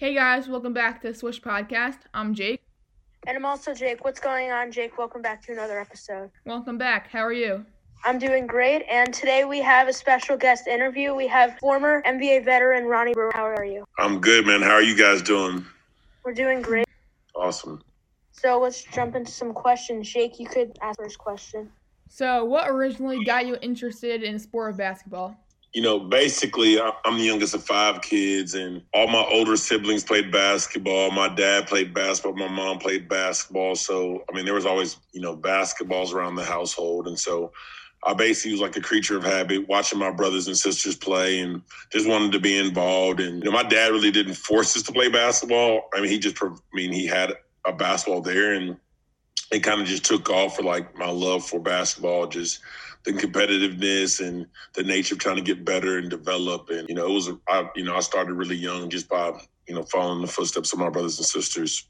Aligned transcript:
Hey 0.00 0.14
guys, 0.14 0.48
welcome 0.48 0.72
back 0.72 1.02
to 1.02 1.12
Swish 1.12 1.42
Podcast. 1.42 1.98
I'm 2.14 2.32
Jake. 2.34 2.62
And 3.26 3.36
I'm 3.36 3.44
also 3.44 3.74
Jake. 3.74 4.02
What's 4.02 4.18
going 4.18 4.50
on, 4.50 4.72
Jake? 4.72 4.96
Welcome 4.96 5.20
back 5.20 5.44
to 5.44 5.52
another 5.52 5.78
episode. 5.78 6.30
Welcome 6.46 6.78
back. 6.78 7.10
How 7.10 7.18
are 7.18 7.34
you? 7.34 7.66
I'm 8.02 8.18
doing 8.18 8.46
great, 8.46 8.82
and 8.90 9.12
today 9.12 9.44
we 9.44 9.60
have 9.60 9.88
a 9.88 9.92
special 9.92 10.38
guest 10.38 10.66
interview. 10.68 11.14
We 11.14 11.26
have 11.26 11.58
former 11.58 12.00
NBA 12.04 12.46
veteran 12.46 12.86
Ronnie 12.86 13.12
Brewer. 13.12 13.30
How 13.34 13.44
are 13.44 13.62
you? 13.62 13.84
I'm 13.98 14.22
good, 14.22 14.46
man. 14.46 14.62
How 14.62 14.70
are 14.70 14.82
you 14.82 14.96
guys 14.96 15.20
doing? 15.20 15.66
We're 16.24 16.32
doing 16.32 16.62
great. 16.62 16.86
Awesome. 17.34 17.82
So 18.32 18.58
let's 18.58 18.82
jump 18.82 19.16
into 19.16 19.30
some 19.30 19.52
questions. 19.52 20.10
Jake, 20.10 20.40
you 20.40 20.46
could 20.46 20.78
ask 20.80 20.98
first 20.98 21.18
question. 21.18 21.70
So, 22.08 22.46
what 22.46 22.70
originally 22.70 23.22
got 23.22 23.44
you 23.44 23.58
interested 23.60 24.22
in 24.22 24.32
the 24.32 24.40
sport 24.40 24.70
of 24.70 24.78
basketball? 24.78 25.36
You 25.72 25.82
know, 25.82 26.00
basically, 26.00 26.80
I'm 26.80 27.18
the 27.18 27.24
youngest 27.24 27.54
of 27.54 27.62
five 27.62 28.02
kids, 28.02 28.54
and 28.54 28.82
all 28.92 29.06
my 29.06 29.24
older 29.30 29.56
siblings 29.56 30.02
played 30.02 30.32
basketball. 30.32 31.12
My 31.12 31.28
dad 31.28 31.68
played 31.68 31.94
basketball. 31.94 32.34
My 32.34 32.52
mom 32.52 32.78
played 32.78 33.08
basketball. 33.08 33.76
So, 33.76 34.24
I 34.28 34.34
mean, 34.34 34.44
there 34.44 34.54
was 34.54 34.66
always, 34.66 34.96
you 35.12 35.20
know, 35.20 35.36
basketballs 35.36 36.12
around 36.12 36.34
the 36.34 36.44
household. 36.44 37.06
And 37.06 37.16
so 37.16 37.52
I 38.04 38.14
basically 38.14 38.52
was 38.52 38.60
like 38.60 38.76
a 38.76 38.80
creature 38.80 39.16
of 39.16 39.24
habit, 39.24 39.68
watching 39.68 39.98
my 39.98 40.10
brothers 40.10 40.46
and 40.48 40.56
sisters 40.56 40.96
play 40.96 41.40
and 41.40 41.62
just 41.92 42.08
wanted 42.08 42.32
to 42.32 42.40
be 42.40 42.58
involved. 42.58 43.20
And, 43.20 43.38
you 43.38 43.44
know, 43.44 43.52
my 43.52 43.62
dad 43.62 43.92
really 43.92 44.10
didn't 44.10 44.34
force 44.34 44.76
us 44.76 44.82
to 44.84 44.92
play 44.92 45.08
basketball. 45.08 45.82
I 45.94 46.00
mean, 46.00 46.10
he 46.10 46.18
just, 46.18 46.42
I 46.42 46.48
mean, 46.72 46.92
he 46.92 47.06
had 47.06 47.34
a 47.66 47.72
basketball 47.72 48.22
there 48.22 48.54
and 48.54 48.76
it 49.52 49.60
kind 49.60 49.80
of 49.80 49.86
just 49.86 50.04
took 50.04 50.30
off 50.30 50.56
for 50.56 50.62
like 50.62 50.96
my 50.96 51.10
love 51.10 51.44
for 51.44 51.60
basketball, 51.60 52.26
just 52.26 52.60
the 53.04 53.12
competitiveness 53.12 54.26
and 54.26 54.46
the 54.74 54.82
nature 54.82 55.14
of 55.14 55.20
trying 55.20 55.36
to 55.36 55.42
get 55.42 55.64
better 55.64 55.98
and 55.98 56.10
develop. 56.10 56.68
And, 56.70 56.88
you 56.88 56.94
know, 56.94 57.06
it 57.06 57.12
was, 57.12 57.30
I, 57.48 57.68
you 57.74 57.84
know, 57.84 57.96
I 57.96 58.00
started 58.00 58.34
really 58.34 58.56
young 58.56 58.90
just 58.90 59.08
by, 59.08 59.32
you 59.66 59.74
know, 59.74 59.82
following 59.84 60.20
the 60.20 60.26
footsteps 60.26 60.72
of 60.72 60.78
my 60.78 60.90
brothers 60.90 61.18
and 61.18 61.26
sisters. 61.26 61.88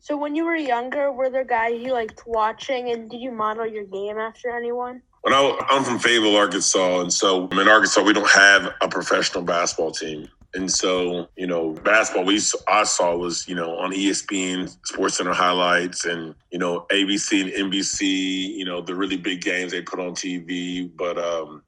So 0.00 0.16
when 0.16 0.34
you 0.34 0.44
were 0.44 0.56
younger, 0.56 1.12
were 1.12 1.30
there 1.30 1.44
guys 1.44 1.80
you 1.80 1.92
liked 1.92 2.22
watching, 2.26 2.90
and 2.90 3.10
did 3.10 3.20
you 3.20 3.30
model 3.30 3.66
your 3.66 3.84
game 3.84 4.18
after 4.18 4.50
anyone? 4.50 5.02
When 5.22 5.34
I, 5.34 5.58
I'm 5.68 5.84
from 5.84 5.98
Fayetteville, 5.98 6.36
Arkansas, 6.36 7.00
and 7.00 7.12
so 7.12 7.48
in 7.48 7.68
Arkansas 7.68 8.02
we 8.02 8.12
don't 8.12 8.30
have 8.30 8.72
a 8.80 8.88
professional 8.88 9.42
basketball 9.44 9.90
team. 9.90 10.28
And 10.54 10.70
so, 10.70 11.28
you 11.36 11.46
know, 11.46 11.72
basketball 11.72 12.24
we 12.24 12.40
I 12.66 12.84
saw 12.84 13.14
was, 13.16 13.46
you 13.46 13.54
know, 13.54 13.76
on 13.78 13.92
ESPN, 13.92 14.74
Sports 14.86 15.18
Center 15.18 15.34
highlights, 15.34 16.06
and 16.06 16.34
you 16.50 16.58
know, 16.58 16.86
ABC 16.90 17.42
and 17.42 17.72
NBC. 17.72 18.54
You 18.56 18.64
know, 18.64 18.80
the 18.80 18.94
really 18.94 19.18
big 19.18 19.42
games 19.42 19.72
they 19.72 19.82
put 19.82 20.00
on 20.00 20.12
TV. 20.12 20.90
But, 20.96 21.18
um, 21.18 21.62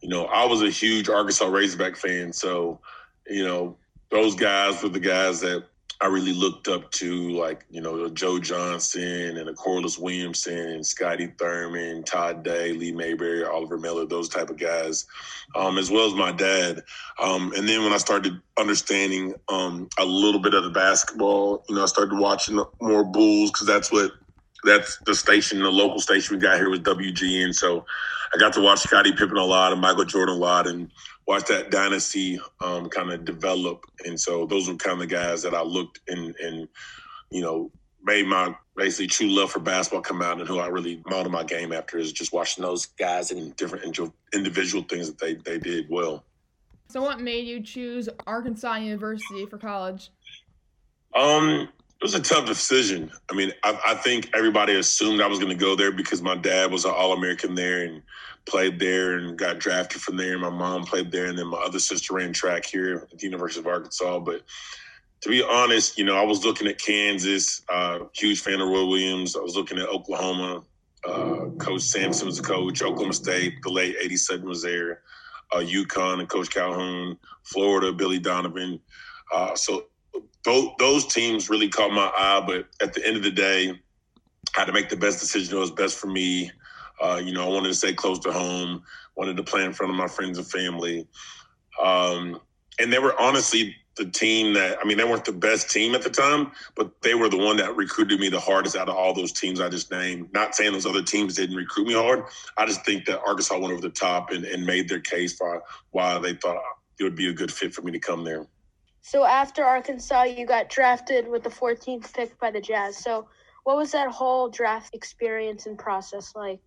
you 0.00 0.08
know, 0.08 0.26
I 0.26 0.44
was 0.44 0.62
a 0.62 0.70
huge 0.70 1.08
Arkansas 1.08 1.46
Razorback 1.46 1.96
fan, 1.96 2.32
so 2.32 2.80
you 3.26 3.44
know, 3.44 3.76
those 4.10 4.34
guys 4.34 4.82
were 4.82 4.88
the 4.88 5.00
guys 5.00 5.40
that 5.40 5.64
I 6.00 6.06
really 6.06 6.32
looked 6.32 6.68
up 6.68 6.90
to, 6.92 7.30
like, 7.30 7.64
you 7.70 7.80
know, 7.80 8.08
Joe 8.08 8.38
Johnson 8.38 9.36
and 9.36 9.56
Corliss 9.56 9.98
Williamson 9.98 10.56
and 10.56 10.86
Scotty 10.86 11.26
Thurman, 11.38 12.04
Todd 12.04 12.44
Day, 12.44 12.72
Lee 12.72 12.92
Mayberry, 12.92 13.44
Oliver 13.44 13.78
Miller, 13.78 14.06
those 14.06 14.28
type 14.28 14.48
of 14.48 14.58
guys, 14.58 15.06
um, 15.56 15.76
as 15.76 15.90
well 15.90 16.06
as 16.06 16.14
my 16.14 16.30
dad. 16.30 16.84
Um, 17.20 17.52
and 17.56 17.68
then 17.68 17.82
when 17.82 17.92
I 17.92 17.98
started 17.98 18.40
understanding 18.56 19.34
um, 19.48 19.88
a 19.98 20.04
little 20.04 20.40
bit 20.40 20.54
of 20.54 20.62
the 20.62 20.70
basketball, 20.70 21.64
you 21.68 21.74
know, 21.74 21.82
I 21.82 21.86
started 21.86 22.16
watching 22.16 22.62
more 22.80 23.04
Bulls 23.04 23.50
because 23.50 23.66
that's 23.66 23.90
what 23.90 24.12
that's 24.64 24.98
the 25.06 25.14
station, 25.14 25.60
the 25.60 25.70
local 25.70 26.00
station 26.00 26.36
we 26.36 26.42
got 26.42 26.56
here 26.56 26.70
was 26.70 26.80
WGN. 26.80 27.54
So 27.54 27.84
I 28.34 28.38
got 28.38 28.52
to 28.54 28.60
watch 28.60 28.80
Scottie 28.80 29.12
Pippen 29.12 29.36
a 29.36 29.44
lot 29.44 29.72
and 29.72 29.80
Michael 29.80 30.04
Jordan 30.04 30.34
a 30.34 30.38
lot 30.38 30.66
and 30.66 30.90
watch 31.26 31.44
that 31.46 31.70
dynasty 31.70 32.40
um, 32.60 32.88
kind 32.88 33.10
of 33.10 33.24
develop. 33.24 33.84
And 34.04 34.18
so 34.20 34.46
those 34.46 34.68
were 34.68 34.76
kind 34.76 34.94
of 34.94 35.08
the 35.08 35.14
guys 35.14 35.42
that 35.42 35.54
I 35.54 35.62
looked 35.62 36.00
and, 36.08 36.34
and, 36.36 36.68
you 37.30 37.42
know, 37.42 37.70
made 38.02 38.26
my 38.26 38.54
basically 38.76 39.08
true 39.08 39.28
love 39.28 39.50
for 39.50 39.60
basketball 39.60 40.02
come 40.02 40.22
out 40.22 40.38
and 40.38 40.48
who 40.48 40.58
I 40.58 40.68
really 40.68 41.02
modeled 41.06 41.32
my 41.32 41.44
game 41.44 41.72
after 41.72 41.98
is 41.98 42.12
just 42.12 42.32
watching 42.32 42.62
those 42.62 42.86
guys 42.86 43.30
and 43.30 43.54
different 43.56 43.84
individual 44.32 44.84
things 44.84 45.08
that 45.08 45.18
they, 45.18 45.34
they 45.34 45.58
did 45.58 45.86
well. 45.88 46.24
So, 46.88 47.02
what 47.02 47.20
made 47.20 47.46
you 47.46 47.62
choose 47.62 48.08
Arkansas 48.26 48.76
University 48.76 49.44
for 49.44 49.58
college? 49.58 50.10
Um, 51.14 51.68
it 52.00 52.04
was 52.04 52.14
a 52.14 52.20
tough 52.20 52.46
decision. 52.46 53.10
I 53.28 53.34
mean, 53.34 53.52
I, 53.64 53.78
I 53.88 53.94
think 53.94 54.30
everybody 54.32 54.74
assumed 54.76 55.20
I 55.20 55.26
was 55.26 55.40
going 55.40 55.50
to 55.50 55.58
go 55.58 55.74
there 55.74 55.90
because 55.90 56.22
my 56.22 56.36
dad 56.36 56.70
was 56.70 56.84
an 56.84 56.92
All 56.92 57.12
American 57.12 57.56
there 57.56 57.84
and 57.84 58.02
played 58.46 58.78
there 58.78 59.18
and 59.18 59.36
got 59.36 59.58
drafted 59.58 60.00
from 60.00 60.16
there. 60.16 60.38
My 60.38 60.48
mom 60.48 60.84
played 60.84 61.10
there, 61.10 61.26
and 61.26 61.36
then 61.36 61.48
my 61.48 61.58
other 61.58 61.80
sister 61.80 62.14
ran 62.14 62.32
track 62.32 62.64
here 62.64 63.08
at 63.10 63.18
the 63.18 63.26
University 63.26 63.60
of 63.60 63.66
Arkansas. 63.66 64.20
But 64.20 64.42
to 65.22 65.28
be 65.28 65.42
honest, 65.42 65.98
you 65.98 66.04
know, 66.04 66.16
I 66.16 66.22
was 66.22 66.44
looking 66.44 66.68
at 66.68 66.78
Kansas, 66.78 67.62
uh, 67.68 68.00
huge 68.14 68.40
fan 68.42 68.60
of 68.60 68.68
Roy 68.68 68.86
Williams. 68.86 69.34
I 69.34 69.40
was 69.40 69.56
looking 69.56 69.78
at 69.78 69.88
Oklahoma. 69.88 70.62
Uh, 71.04 71.46
coach 71.58 71.82
Sampson 71.82 72.26
was 72.26 72.36
the 72.36 72.44
coach. 72.44 72.80
Oklahoma 72.80 73.12
State, 73.12 73.54
the 73.62 73.70
late 73.70 73.96
Eddie 74.00 74.16
Sutton 74.16 74.48
was 74.48 74.62
there. 74.62 75.02
Uh, 75.50 75.58
UConn 75.58 76.20
and 76.20 76.28
Coach 76.28 76.50
Calhoun. 76.50 77.18
Florida, 77.42 77.92
Billy 77.92 78.20
Donovan. 78.20 78.78
Uh, 79.34 79.56
so 79.56 79.86
those, 80.44 80.68
those 80.78 81.06
teams 81.06 81.50
really 81.50 81.68
caught 81.68 81.92
my 81.92 82.10
eye. 82.16 82.42
But 82.46 82.66
at 82.80 82.94
the 82.94 83.06
end 83.06 83.16
of 83.16 83.22
the 83.22 83.30
day, 83.30 83.70
I 83.70 84.60
had 84.60 84.66
to 84.66 84.72
make 84.72 84.88
the 84.88 84.96
best 84.96 85.20
decision 85.20 85.54
that 85.54 85.60
was 85.60 85.70
best 85.70 85.98
for 85.98 86.06
me. 86.06 86.50
Uh, 87.00 87.20
you 87.22 87.32
know, 87.32 87.44
I 87.44 87.52
wanted 87.52 87.68
to 87.68 87.74
stay 87.74 87.92
close 87.92 88.18
to 88.20 88.32
home, 88.32 88.82
wanted 89.14 89.36
to 89.36 89.42
play 89.42 89.64
in 89.64 89.72
front 89.72 89.90
of 89.90 89.96
my 89.96 90.08
friends 90.08 90.38
and 90.38 90.46
family. 90.46 91.06
Um, 91.82 92.40
and 92.80 92.92
they 92.92 92.98
were 92.98 93.14
honestly 93.20 93.76
the 93.96 94.06
team 94.06 94.54
that, 94.54 94.78
I 94.80 94.84
mean, 94.86 94.96
they 94.96 95.04
weren't 95.04 95.24
the 95.24 95.32
best 95.32 95.70
team 95.70 95.94
at 95.94 96.02
the 96.02 96.10
time, 96.10 96.52
but 96.76 97.02
they 97.02 97.14
were 97.14 97.28
the 97.28 97.36
one 97.36 97.56
that 97.58 97.76
recruited 97.76 98.20
me 98.20 98.28
the 98.28 98.40
hardest 98.40 98.76
out 98.76 98.88
of 98.88 98.94
all 98.94 99.12
those 99.12 99.32
teams 99.32 99.60
I 99.60 99.68
just 99.68 99.90
named. 99.90 100.32
Not 100.32 100.54
saying 100.54 100.72
those 100.72 100.86
other 100.86 101.02
teams 101.02 101.34
didn't 101.34 101.56
recruit 101.56 101.88
me 101.88 101.94
hard. 101.94 102.24
I 102.56 102.64
just 102.64 102.84
think 102.84 103.04
that 103.06 103.20
Arkansas 103.20 103.58
went 103.58 103.72
over 103.72 103.82
the 103.82 103.90
top 103.90 104.30
and, 104.30 104.44
and 104.44 104.64
made 104.64 104.88
their 104.88 105.00
case 105.00 105.34
for 105.36 105.62
why 105.90 106.18
they 106.18 106.34
thought 106.34 106.62
it 106.98 107.04
would 107.04 107.16
be 107.16 107.28
a 107.28 107.32
good 107.32 107.52
fit 107.52 107.74
for 107.74 107.82
me 107.82 107.92
to 107.92 107.98
come 107.98 108.24
there. 108.24 108.46
So 109.08 109.24
after 109.24 109.64
Arkansas, 109.64 110.24
you 110.24 110.44
got 110.44 110.68
drafted 110.68 111.28
with 111.28 111.42
the 111.42 111.48
14th 111.48 112.12
pick 112.12 112.38
by 112.38 112.50
the 112.50 112.60
Jazz. 112.60 112.98
So 112.98 113.26
what 113.64 113.78
was 113.78 113.90
that 113.92 114.10
whole 114.10 114.50
draft 114.50 114.94
experience 114.94 115.64
and 115.64 115.78
process 115.78 116.34
like? 116.36 116.60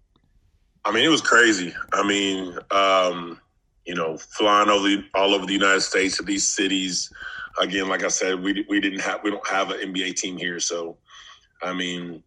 I 0.83 0.91
mean, 0.91 1.05
it 1.05 1.09
was 1.09 1.21
crazy. 1.21 1.71
I 1.93 2.01
mean, 2.01 2.57
um, 2.71 3.39
you 3.85 3.93
know, 3.93 4.17
flying 4.17 4.69
over 4.69 4.87
the, 4.87 5.05
all 5.13 5.35
over 5.35 5.45
the 5.45 5.53
United 5.53 5.81
States 5.81 6.17
to 6.17 6.23
these 6.23 6.47
cities. 6.47 7.13
Again, 7.59 7.87
like 7.87 8.03
I 8.03 8.07
said, 8.07 8.41
we 8.41 8.65
we 8.67 8.79
didn't 8.79 9.01
have 9.01 9.19
we 9.23 9.29
don't 9.29 9.47
have 9.47 9.69
an 9.69 9.93
NBA 9.93 10.15
team 10.15 10.35
here, 10.35 10.59
so 10.59 10.97
I 11.61 11.73
mean, 11.73 12.23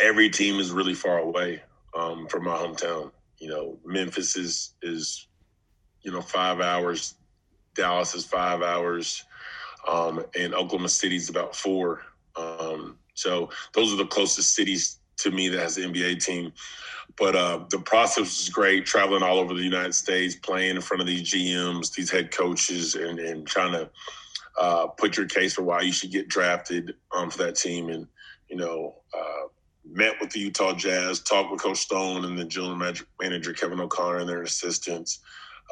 every 0.00 0.30
team 0.30 0.58
is 0.58 0.72
really 0.72 0.94
far 0.94 1.18
away 1.18 1.62
um, 1.96 2.26
from 2.26 2.42
my 2.42 2.56
hometown. 2.56 3.12
You 3.38 3.50
know, 3.50 3.78
Memphis 3.84 4.34
is 4.34 4.74
is 4.82 5.28
you 6.02 6.10
know 6.10 6.22
five 6.22 6.60
hours, 6.60 7.14
Dallas 7.74 8.14
is 8.14 8.24
five 8.24 8.62
hours, 8.62 9.24
um, 9.88 10.24
and 10.38 10.54
Oklahoma 10.54 10.88
City 10.88 11.16
is 11.16 11.28
about 11.28 11.54
four. 11.54 12.02
Um, 12.36 12.98
so 13.14 13.50
those 13.72 13.92
are 13.92 13.96
the 13.96 14.06
closest 14.06 14.54
cities 14.54 14.98
to 15.18 15.30
me 15.30 15.48
that 15.48 15.60
has 15.60 15.76
an 15.76 15.92
NBA 15.92 16.24
team. 16.24 16.52
But 17.16 17.36
uh, 17.36 17.64
the 17.70 17.78
process 17.78 18.38
was 18.38 18.48
great, 18.48 18.86
traveling 18.86 19.22
all 19.22 19.38
over 19.38 19.54
the 19.54 19.62
United 19.62 19.94
States, 19.94 20.34
playing 20.34 20.76
in 20.76 20.82
front 20.82 21.00
of 21.00 21.06
these 21.06 21.30
GMs, 21.30 21.94
these 21.94 22.10
head 22.10 22.32
coaches, 22.32 22.96
and, 22.96 23.18
and 23.20 23.46
trying 23.46 23.72
to 23.72 23.90
uh, 24.58 24.86
put 24.88 25.16
your 25.16 25.26
case 25.26 25.54
for 25.54 25.62
why 25.62 25.80
you 25.82 25.92
should 25.92 26.10
get 26.10 26.28
drafted 26.28 26.94
um, 27.14 27.30
for 27.30 27.38
that 27.38 27.54
team. 27.54 27.88
And, 27.88 28.08
you 28.48 28.56
know, 28.56 28.96
uh, 29.16 29.48
met 29.84 30.14
with 30.20 30.30
the 30.30 30.40
Utah 30.40 30.74
Jazz, 30.74 31.20
talked 31.20 31.52
with 31.52 31.60
Coach 31.60 31.86
Sloan 31.86 32.24
and 32.24 32.38
the 32.38 32.44
general 32.44 32.76
manager, 33.20 33.52
Kevin 33.52 33.80
O'Connor, 33.80 34.18
and 34.18 34.28
their 34.28 34.42
assistants. 34.42 35.20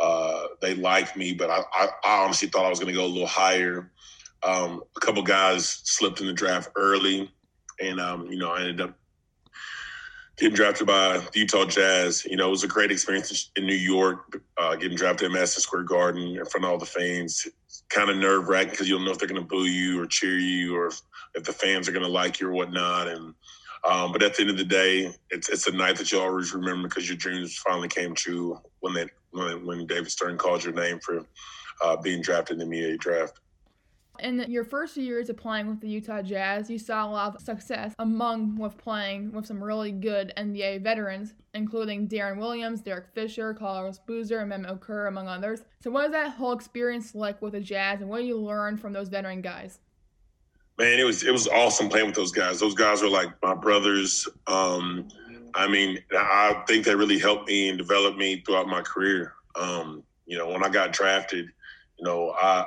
Uh, 0.01 0.47
they 0.61 0.75
liked 0.75 1.17
me, 1.17 1.33
but 1.33 1.51
I, 1.51 1.63
I, 1.73 1.89
I 2.05 2.25
honestly 2.25 2.49
thought 2.49 2.67
I 2.67 2.71
was 2.71 2.79
going 2.79 2.93
to 2.93 2.99
go 2.99 3.05
a 3.05 3.07
little 3.07 3.27
higher. 3.27 3.91
Um, 4.43 4.83
a 4.97 5.01
couple 5.01 5.23
guys 5.23 5.83
slipped 5.85 6.21
in 6.21 6.27
the 6.27 6.33
draft 6.33 6.71
early, 6.77 7.31
and, 7.81 8.01
um, 8.01 8.27
you 8.27 8.39
know, 8.39 8.51
I 8.51 8.61
ended 8.61 8.81
up 8.81 8.99
getting 10.39 10.55
drafted 10.55 10.87
by 10.87 11.19
the 11.19 11.39
Utah 11.39 11.65
Jazz. 11.65 12.25
You 12.25 12.37
know, 12.37 12.49
it 12.49 12.51
was 12.51 12.65
a 12.65 12.69
great 12.69 12.91
experience 12.91 13.51
in 13.57 13.67
New 13.67 13.75
York, 13.75 14.43
uh, 14.59 14.75
getting 14.77 14.97
drafted 14.97 15.27
at 15.27 15.33
Madison 15.33 15.63
Square 15.63 15.85
Garden 15.85 16.37
in 16.37 16.45
front 16.47 16.65
of 16.65 16.71
all 16.71 16.79
the 16.79 16.87
fans. 16.87 17.47
Kind 17.91 18.11
of 18.11 18.17
nerve 18.17 18.49
wracking 18.49 18.71
because 18.71 18.89
you 18.89 18.97
don't 18.97 19.05
know 19.05 19.13
if 19.13 19.19
they're 19.19 19.29
going 19.29 19.41
to 19.41 19.47
boo 19.47 19.65
you 19.65 20.01
or 20.01 20.07
cheer 20.07 20.39
you 20.39 20.75
or 20.75 20.87
if, 20.89 21.01
the 21.45 21.53
fans 21.53 21.89
are 21.89 21.93
going 21.93 22.05
to 22.05 22.11
like 22.11 22.41
you 22.41 22.49
or 22.49 22.53
whatnot. 22.53 23.09
And 23.09 23.35
um, 23.85 24.13
but 24.13 24.23
at 24.23 24.35
the 24.35 24.43
end 24.43 24.51
of 24.51 24.57
the 24.57 24.65
day, 24.65 25.13
it's 25.31 25.49
it's 25.49 25.67
a 25.67 25.73
night 25.73 25.97
that 25.97 26.13
you 26.13 26.21
always 26.21 26.55
remember 26.55 26.89
because 26.89 27.09
your 27.09 27.17
dreams 27.17 27.57
finally 27.57 27.89
came 27.89 28.15
true 28.15 28.61
when 28.81 28.95
they 28.95 29.07
when 29.33 29.67
when 29.67 29.87
David 29.87 30.11
Stern 30.11 30.39
called 30.39 30.63
your 30.63 30.73
name 30.73 31.01
for 31.01 31.25
uh, 31.83 31.97
being 31.97 32.23
drafted 32.23 32.61
in 32.61 32.71
the 32.71 32.77
NBA 32.77 32.99
draft. 32.99 33.41
In 34.21 34.39
your 34.49 34.65
first 34.65 34.95
few 34.95 35.03
years 35.03 35.31
of 35.31 35.37
playing 35.37 35.69
with 35.69 35.81
the 35.81 35.89
Utah 35.89 36.23
Jazz, 36.23 36.71
you 36.71 36.79
saw 36.79 37.07
a 37.07 37.11
lot 37.11 37.35
of 37.35 37.41
success 37.41 37.95
among 37.99 38.57
with 38.57 38.77
playing 38.77 39.33
with 39.33 39.47
some 39.47 39.63
really 39.63 39.91
good 39.91 40.33
NBA 40.37 40.83
veterans, 40.83 41.35
including 41.55 42.07
Deron 42.07 42.39
Williams, 42.39 42.83
Derek 42.83 43.09
Fisher, 43.15 43.53
Carlos 43.55 43.99
Boozer, 43.99 44.41
and 44.41 44.53
Mehmet 44.53 44.79
Okur, 44.79 45.09
among 45.09 45.27
others. 45.27 45.63
So, 45.83 45.91
what 45.91 46.05
is 46.05 46.13
that 46.13 46.35
whole 46.35 46.53
experience 46.53 47.17
like 47.17 47.43
with 47.43 47.55
the 47.55 47.61
Jazz, 47.61 48.01
and 48.01 48.09
what 48.09 48.19
do 48.19 48.27
you 48.27 48.39
learn 48.39 48.77
from 48.77 48.93
those 48.93 49.09
veteran 49.09 49.41
guys? 49.41 49.81
Man, 50.79 50.99
it 50.99 51.05
was 51.05 51.23
it 51.23 51.33
was 51.33 51.49
awesome 51.49 51.89
playing 51.89 52.07
with 52.07 52.15
those 52.15 52.33
guys. 52.33 52.59
Those 52.59 52.75
guys 52.75 53.03
were 53.03 53.09
like 53.09 53.29
my 53.43 53.55
brothers. 53.55 54.27
Um, 54.47 55.09
I 55.55 55.69
mean, 55.69 55.99
I 56.13 56.63
think 56.67 56.85
they 56.85 56.95
really 56.95 57.19
helped 57.19 57.49
me 57.49 57.69
and 57.69 57.77
developed 57.77 58.19
me 58.19 58.41
throughout 58.41 58.69
my 58.69 58.81
career. 58.81 59.35
Um, 59.55 60.03
you 60.27 60.39
know, 60.39 60.49
when 60.49 60.65
I 60.65 60.71
got 60.71 60.93
drafted, 60.93 61.47
you 61.99 62.05
know, 62.05 62.31
I, 62.31 62.65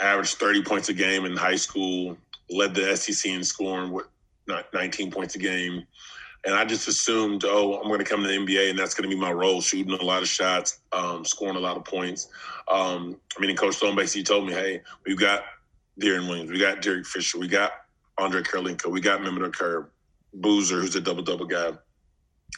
I 0.00 0.04
averaged 0.04 0.36
30 0.36 0.62
points 0.62 0.88
a 0.88 0.92
game 0.92 1.24
in 1.24 1.36
high 1.36 1.56
school, 1.56 2.16
led 2.50 2.74
the 2.74 2.94
SEC 2.96 3.30
in 3.30 3.42
scoring 3.42 3.92
with 3.92 4.06
19 4.74 5.10
points 5.10 5.34
a 5.36 5.38
game. 5.38 5.86
And 6.44 6.54
I 6.54 6.64
just 6.64 6.86
assumed, 6.86 7.44
oh, 7.44 7.80
I'm 7.80 7.88
going 7.88 7.98
to 7.98 8.04
come 8.04 8.22
to 8.22 8.28
the 8.28 8.34
NBA 8.34 8.70
and 8.70 8.78
that's 8.78 8.94
going 8.94 9.08
to 9.08 9.14
be 9.14 9.20
my 9.20 9.32
role, 9.32 9.60
shooting 9.60 9.92
a 9.92 10.04
lot 10.04 10.22
of 10.22 10.28
shots, 10.28 10.80
um, 10.92 11.24
scoring 11.24 11.56
a 11.56 11.60
lot 11.60 11.76
of 11.76 11.84
points. 11.84 12.28
Um, 12.68 13.20
I 13.36 13.40
mean, 13.40 13.56
Coach 13.56 13.76
Sloan 13.76 13.96
basically 13.96 14.22
told 14.22 14.46
me, 14.46 14.52
hey, 14.52 14.82
we've 15.04 15.18
got 15.18 15.42
Deron 16.00 16.28
Williams, 16.28 16.50
we 16.50 16.58
got 16.58 16.82
Derek 16.82 17.06
Fisher, 17.06 17.38
we 17.38 17.48
got 17.48 17.72
Andre 18.18 18.42
Kirilenko, 18.42 18.90
we 18.90 19.00
got 19.00 19.20
Mehmet 19.20 19.50
Okur, 19.50 19.88
Boozer, 20.34 20.80
who's 20.80 20.96
a 20.96 21.00
double 21.00 21.22
double 21.22 21.46
guy. 21.46 21.72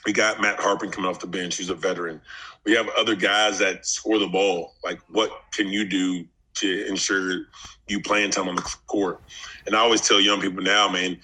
We 0.07 0.13
got 0.13 0.41
Matt 0.41 0.59
Harpring 0.59 0.93
coming 0.93 1.11
off 1.11 1.19
the 1.19 1.27
bench, 1.27 1.57
who's 1.57 1.71
a 1.71 1.75
veteran. 1.75 2.21
We 2.65 2.73
have 2.73 2.89
other 2.97 3.17
guys 3.17 3.59
that 3.59 3.85
score 3.85 4.19
the 4.19 4.29
ball. 4.29 4.75
Like, 4.85 5.01
what 5.11 5.31
can 5.53 5.69
you 5.69 5.85
do 5.85 6.25
to 6.55 6.87
ensure 6.87 7.47
you 7.89 8.01
playing 8.01 8.31
time 8.31 8.49
on 8.49 8.57
the 8.57 8.63
court? 8.87 9.21
And 9.67 9.75
I 9.75 9.81
always 9.81 10.01
tell 10.01 10.21
young 10.21 10.41
people 10.41 10.63
now, 10.63 10.89
man, 10.89 11.19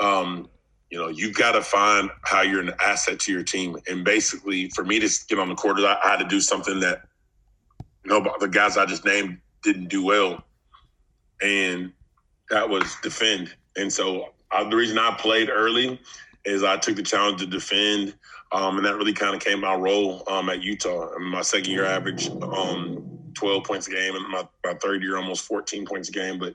um, 0.00 0.48
you 0.90 0.98
know, 0.98 1.08
you've 1.08 1.36
got 1.36 1.52
to 1.52 1.62
find 1.62 2.10
how 2.22 2.42
you're 2.42 2.60
an 2.60 2.72
asset 2.82 3.20
to 3.20 3.32
your 3.32 3.42
team. 3.44 3.76
And 3.88 4.04
basically, 4.04 4.68
for 4.70 4.84
me 4.84 4.98
to 4.98 5.08
get 5.28 5.38
on 5.38 5.48
the 5.48 5.54
court, 5.54 5.78
I, 5.78 5.98
I 6.02 6.08
had 6.08 6.18
to 6.18 6.26
do 6.26 6.40
something 6.40 6.80
that 6.80 7.02
you 8.04 8.10
know, 8.10 8.34
the 8.40 8.48
guys 8.48 8.76
I 8.76 8.86
just 8.86 9.04
named 9.04 9.38
didn't 9.62 9.88
do 9.88 10.04
well, 10.04 10.42
and 11.42 11.92
that 12.50 12.68
was 12.68 12.96
defend. 13.02 13.54
And 13.76 13.92
so 13.92 14.34
uh, 14.50 14.68
the 14.68 14.76
reason 14.76 14.98
I 14.98 15.14
played 15.18 15.50
early 15.50 16.00
is 16.44 16.64
I 16.64 16.76
took 16.76 16.96
the 16.96 17.02
challenge 17.02 17.40
to 17.40 17.46
defend, 17.46 18.14
um, 18.52 18.78
and 18.78 18.86
that 18.86 18.96
really 18.96 19.12
kind 19.12 19.34
of 19.34 19.40
came 19.40 19.60
my 19.60 19.74
role 19.74 20.22
um, 20.28 20.48
at 20.48 20.62
Utah. 20.62 21.10
I 21.14 21.18
mean, 21.18 21.28
my 21.28 21.42
second 21.42 21.70
year 21.70 21.84
average 21.84 22.28
um, 22.42 23.18
12 23.34 23.64
points 23.64 23.86
a 23.88 23.90
game, 23.90 24.14
and 24.14 24.28
my, 24.28 24.46
my 24.64 24.74
third 24.74 25.02
year 25.02 25.16
almost 25.16 25.44
14 25.44 25.86
points 25.86 26.08
a 26.08 26.12
game. 26.12 26.38
But 26.38 26.54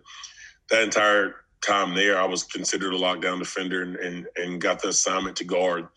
that 0.69 0.83
entire 0.83 1.35
time 1.61 1.95
there, 1.95 2.19
I 2.19 2.25
was 2.25 2.43
considered 2.43 2.93
a 2.93 2.97
lockdown 2.97 3.39
defender 3.39 3.83
and, 3.83 3.95
and, 3.97 4.27
and 4.35 4.59
got 4.59 4.81
the 4.81 4.89
assignment 4.89 5.37
to 5.37 5.43
guard 5.43 5.87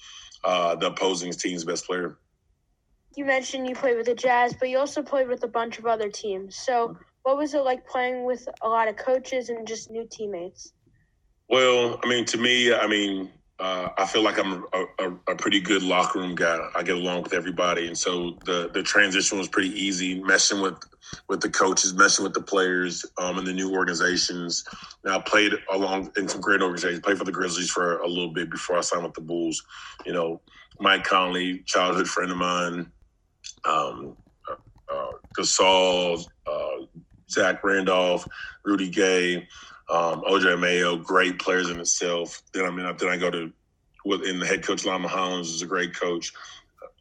uh, 0.44 0.76
the 0.76 0.88
opposing 0.88 1.32
team's 1.32 1.64
best 1.64 1.86
player. 1.86 2.18
You 3.16 3.24
mentioned 3.24 3.66
you 3.66 3.74
played 3.74 3.96
with 3.96 4.06
the 4.06 4.14
Jazz, 4.14 4.54
but 4.54 4.68
you 4.68 4.78
also 4.78 5.02
played 5.02 5.28
with 5.28 5.42
a 5.42 5.48
bunch 5.48 5.78
of 5.78 5.86
other 5.86 6.10
teams. 6.10 6.56
So, 6.56 6.98
what 7.26 7.36
was 7.36 7.54
it 7.54 7.64
like 7.64 7.84
playing 7.88 8.24
with 8.24 8.48
a 8.62 8.68
lot 8.68 8.86
of 8.86 8.94
coaches 8.94 9.48
and 9.48 9.66
just 9.66 9.90
new 9.90 10.06
teammates? 10.08 10.72
Well, 11.48 11.98
I 12.04 12.08
mean, 12.08 12.24
to 12.26 12.38
me, 12.38 12.72
I 12.72 12.86
mean, 12.86 13.32
uh, 13.58 13.88
I 13.98 14.06
feel 14.06 14.22
like 14.22 14.38
I'm 14.38 14.64
a, 14.72 14.84
a, 15.00 15.10
a, 15.32 15.34
pretty 15.34 15.58
good 15.60 15.82
locker 15.82 16.20
room 16.20 16.36
guy. 16.36 16.56
I 16.76 16.84
get 16.84 16.94
along 16.94 17.24
with 17.24 17.32
everybody, 17.32 17.88
and 17.88 17.98
so 17.98 18.38
the 18.44 18.70
the 18.72 18.82
transition 18.82 19.38
was 19.38 19.48
pretty 19.48 19.70
easy. 19.70 20.20
Meshing 20.20 20.62
with 20.62 20.76
with 21.28 21.40
the 21.40 21.48
coaches, 21.48 21.94
meshing 21.94 22.22
with 22.22 22.34
the 22.34 22.42
players, 22.42 23.04
um, 23.18 23.38
and 23.38 23.46
the 23.46 23.52
new 23.52 23.74
organizations. 23.74 24.64
Now 25.04 25.18
I 25.18 25.22
played 25.22 25.52
along 25.72 26.12
in 26.16 26.28
some 26.28 26.40
great 26.40 26.62
organizations. 26.62 27.00
Played 27.00 27.18
for 27.18 27.24
the 27.24 27.32
Grizzlies 27.32 27.70
for 27.70 27.98
a 27.98 28.06
little 28.06 28.32
bit 28.32 28.50
before 28.50 28.78
I 28.78 28.82
signed 28.82 29.02
with 29.02 29.14
the 29.14 29.20
Bulls. 29.20 29.64
You 30.04 30.12
know, 30.12 30.40
Mike 30.78 31.02
Conley, 31.02 31.64
childhood 31.66 32.06
friend 32.06 32.30
of 32.30 32.36
mine. 32.36 32.92
Um, 33.64 34.16
uh, 34.48 34.92
uh, 34.92 35.12
Gasol, 35.36 36.24
uh, 36.46 36.86
Zach 37.30 37.62
Randolph, 37.64 38.26
Rudy 38.64 38.88
Gay 38.88 39.46
um, 39.88 40.22
OJ 40.22 40.58
Mayo, 40.58 40.96
great 40.96 41.38
players 41.38 41.70
in 41.70 41.78
itself. 41.78 42.42
Then 42.52 42.64
I 42.64 42.70
mean, 42.70 42.86
then 42.98 43.08
I 43.08 43.16
go 43.16 43.30
to 43.30 43.52
within 44.04 44.38
the 44.38 44.46
head 44.46 44.62
coach 44.62 44.84
Lionel 44.84 45.08
Hollins 45.08 45.50
is 45.50 45.62
a 45.62 45.66
great 45.66 45.94
coach. 45.94 46.32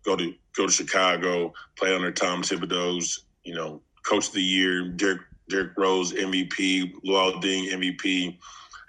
Go 0.04 0.16
to 0.16 0.34
go 0.56 0.68
to 0.68 0.72
Chicago, 0.72 1.54
play 1.78 1.96
under 1.96 2.12
Tom 2.12 2.44
Thibodeau's, 2.44 3.26
you 3.44 3.56
know, 3.56 3.82
coach 4.04 4.28
of 4.28 4.34
the 4.34 4.44
year, 4.44 4.88
Derrick 4.90 5.22
Derrick 5.50 5.72
Rose 5.78 6.14
MVP, 6.14 6.94
Luol 7.06 7.42
Deng 7.42 7.72
MVP. 7.72 8.38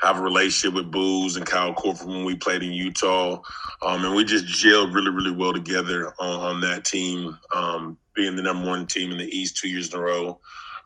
Have 0.03 0.19
a 0.19 0.23
relationship 0.23 0.75
with 0.75 0.93
Booz 0.93 1.37
and 1.37 1.47
Kyle 1.47 1.73
Korver 1.73 2.05
when 2.05 2.27
we 2.27 2.35
played 2.35 2.63
in 2.63 2.71
Utah, 2.71 3.41
um, 3.81 4.05
and 4.05 4.15
we 4.15 4.25
just 4.25 4.45
gelled 4.45 4.95
really, 4.95 5.11
really 5.11 5.35
well 5.35 5.55
together 5.55 6.13
on, 6.19 6.41
on 6.41 6.61
that 6.61 6.85
team, 6.85 7.39
um, 7.55 7.97
being 8.15 8.37
the 8.37 8.43
number 8.43 8.69
one 8.69 8.87
team 8.87 9.11
in 9.11 9.17
the 9.17 9.25
East 9.25 9.57
two 9.57 9.71
years 9.71 9.95
in 9.95 9.99
a 9.99 10.03
row 10.03 10.39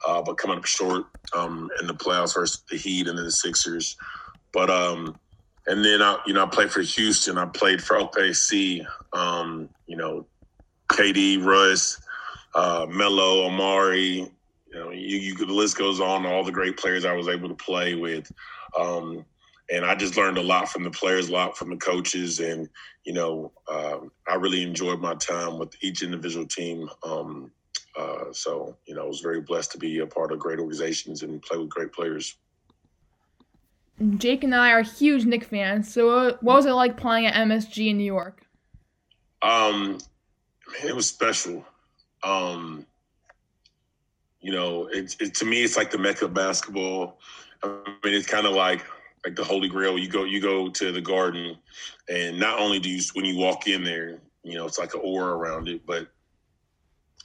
uh, 0.07 0.23
but 0.23 0.39
coming 0.39 0.59
up 0.59 0.65
short 0.65 1.05
um, 1.37 1.69
in 1.81 1.87
the 1.87 1.95
playoffs 1.95 2.35
versus 2.35 2.63
the 2.71 2.77
Heat 2.77 3.09
and 3.09 3.19
then 3.19 3.25
the 3.25 3.33
Sixers. 3.33 3.97
But 4.53 4.71
um, 4.71 5.19
and 5.67 5.85
then 5.85 6.03
I, 6.03 6.19
you 6.27 6.35
know, 6.35 6.45
I 6.45 6.49
played 6.49 6.71
for 6.71 6.83
Houston. 6.83 7.39
I 7.39 7.47
played 7.47 7.83
for 7.83 7.97
OKC. 7.97 8.85
Um, 9.13 9.69
you 9.87 9.97
know, 9.97 10.27
KD, 10.91 11.45
Russ, 11.45 11.99
uh, 12.55 12.87
Melo, 12.89 13.49
Amar'e. 13.49 14.31
You 14.73 14.79
know, 14.79 14.91
you, 14.91 15.19
you 15.19 15.37
the 15.37 15.53
list 15.53 15.77
goes 15.79 16.01
on. 16.01 16.27
All 16.27 16.45
the 16.45 16.53
great 16.53 16.77
players 16.77 17.05
I 17.05 17.13
was 17.13 17.29
able 17.29 17.49
to 17.49 17.55
play 17.55 17.95
with. 17.95 18.31
Um, 18.79 19.25
and 19.73 19.85
I 19.85 19.95
just 19.95 20.17
learned 20.17 20.39
a 20.39 20.43
lot 20.43 20.69
from 20.69 20.83
the 20.83 20.91
players, 20.91 21.29
a 21.29 21.33
lot 21.33 21.57
from 21.57 21.71
the 21.71 21.77
coaches, 21.77 22.41
and 22.41 22.69
you 23.05 23.13
know, 23.13 23.53
um, 23.69 24.11
I 24.29 24.35
really 24.35 24.63
enjoyed 24.63 25.01
my 25.01 25.15
time 25.15 25.59
with 25.59 25.73
each 25.81 26.03
individual 26.03 26.47
team. 26.47 26.89
Um, 27.05 27.53
uh, 27.97 28.33
so, 28.33 28.77
you 28.87 28.95
know, 28.95 29.03
I 29.03 29.07
was 29.07 29.21
very 29.21 29.41
blessed 29.41 29.73
to 29.73 29.79
be 29.79 29.99
a 29.99 30.07
part 30.07 30.33
of 30.33 30.39
great 30.39 30.59
organizations 30.59 31.23
and 31.23 31.43
play 31.43 31.59
with 31.59 31.69
great 31.69 31.93
players. 31.93 32.37
Jake 34.17 34.45
and 34.45 34.55
I 34.55 34.71
are 34.73 34.83
huge 34.83 35.25
Knick 35.25 35.45
fans. 35.45 35.93
So, 35.93 36.37
what 36.41 36.57
was 36.57 36.67
it 36.67 36.73
like 36.73 36.97
playing 36.97 37.27
at 37.27 37.35
MSG 37.35 37.91
in 37.91 37.99
New 37.99 38.05
York? 38.05 38.47
Um, 39.43 39.99
man, 40.73 40.89
it 40.89 40.97
was 40.97 41.07
special. 41.07 41.65
Um, 42.23 42.87
you 44.41 44.53
know, 44.53 44.87
it, 44.87 45.17
it 45.21 45.35
to 45.35 45.45
me, 45.45 45.63
it's 45.63 45.77
like 45.77 45.91
the 45.91 45.99
mecca 45.99 46.27
of 46.27 46.35
basketball. 46.35 47.19
I 47.63 47.69
mean, 48.03 48.15
it's 48.15 48.27
kind 48.27 48.47
of 48.47 48.55
like 48.55 48.85
like 49.25 49.37
the 49.37 49.45
holy 49.45 49.69
grail. 49.69 49.99
You 49.99 50.09
go 50.09 50.25
you 50.25 50.41
go 50.41 50.71
to 50.71 50.93
the 50.93 51.01
garden, 51.01 51.57
and 52.09 52.39
not 52.39 52.59
only 52.59 52.79
do 52.79 52.89
you 52.89 53.03
when 53.13 53.27
you 53.27 53.37
walk 53.37 53.67
in 53.67 53.85
there, 53.85 54.19
you 54.43 54.55
know, 54.55 54.65
it's 54.65 54.79
like 54.79 54.95
an 54.95 55.01
aura 55.05 55.37
around 55.37 55.69
it, 55.69 55.85
but 55.85 56.09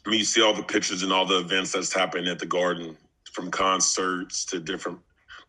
I 0.05 0.09
mean, 0.09 0.19
you 0.19 0.25
see 0.25 0.41
all 0.41 0.53
the 0.53 0.63
pictures 0.63 1.01
and 1.03 1.11
all 1.11 1.25
the 1.25 1.39
events 1.39 1.71
that's 1.71 1.93
happening 1.93 2.27
at 2.27 2.39
the 2.39 2.45
Garden, 2.45 2.95
from 3.35 3.51
concerts 3.51 4.45
to 4.45 4.59
different 4.59 4.97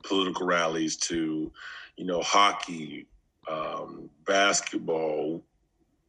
political 0.02 0.44
rallies 0.44 0.96
to, 0.96 1.52
you 1.96 2.04
know, 2.04 2.20
hockey, 2.20 3.06
um, 3.48 4.10
basketball, 4.24 5.42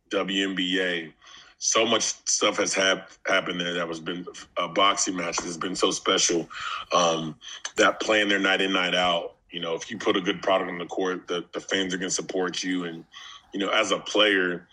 WNBA. 0.10 1.14
So 1.60 1.86
much 1.86 2.04
stuff 2.28 2.58
has 2.58 2.74
hap- 2.74 3.12
happened 3.28 3.60
there 3.60 3.74
that 3.76 3.88
was 3.88 4.00
been 4.00 4.26
a 4.58 4.68
boxing 4.68 5.16
match 5.16 5.38
that 5.38 5.46
has 5.46 5.58
been 5.58 5.76
so 5.76 5.92
special. 5.92 6.50
Um, 6.92 7.36
that 7.76 8.00
playing 8.00 8.30
their 8.30 8.40
night 8.40 8.62
in, 8.62 8.74
night 8.74 8.96
out. 8.96 9.36
You 9.52 9.60
know, 9.60 9.76
if 9.76 9.92
you 9.92 9.98
put 9.98 10.18
a 10.18 10.22
good 10.22 10.42
product 10.42 10.72
on 10.72 10.78
the 10.78 10.86
court, 10.86 11.28
the, 11.28 11.46
the 11.54 11.60
fans 11.60 11.94
are 11.94 11.98
going 11.98 12.10
to 12.10 12.16
support 12.16 12.64
you. 12.64 12.86
And, 12.86 13.06
you 13.54 13.60
know, 13.60 13.70
as 13.70 13.92
a 13.92 14.00
player, 14.00 14.68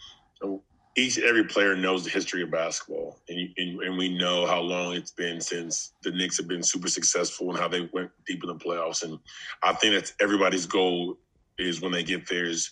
each 0.97 1.19
every 1.19 1.45
player 1.45 1.75
knows 1.75 2.05
the 2.05 2.11
history 2.11 2.43
of 2.43 2.51
basketball, 2.51 3.19
and, 3.29 3.49
and, 3.57 3.81
and 3.81 3.99
we 3.99 4.17
know 4.17 4.47
how 4.47 4.61
long 4.61 4.95
it's 4.95 5.11
been 5.11 5.41
since 5.41 5.93
the 6.03 6.13
Knicks 6.13 6.37
have 6.37 6.47
been 6.47 6.63
super 6.63 6.89
successful 6.89 7.51
and 7.51 7.59
how 7.59 7.67
they 7.67 7.89
went 7.93 8.11
deep 8.27 8.43
in 8.45 8.49
the 8.49 8.55
playoffs. 8.55 9.03
And 9.03 9.19
I 9.63 9.73
think 9.73 9.95
that's 9.95 10.13
everybody's 10.21 10.67
goal 10.67 11.17
is 11.59 11.81
when 11.81 11.91
they 11.91 12.05
get 12.05 12.29
there 12.29 12.45
is 12.45 12.71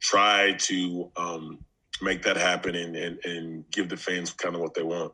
try 0.00 0.52
to 0.52 1.10
um, 1.16 1.58
make 2.02 2.22
that 2.22 2.36
happen 2.36 2.74
and, 2.74 2.94
and, 2.94 3.24
and 3.24 3.70
give 3.70 3.88
the 3.88 3.96
fans 3.96 4.32
kind 4.32 4.54
of 4.54 4.60
what 4.60 4.74
they 4.74 4.82
want. 4.82 5.12